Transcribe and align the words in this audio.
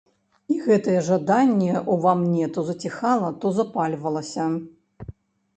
І 0.53 0.55
гэтае 0.67 0.95
жаданне 1.09 1.75
ўва 1.95 2.13
мне 2.21 2.47
то 2.55 2.63
заціхала, 2.71 3.29
то 3.45 3.53
запальвалася. 3.59 4.49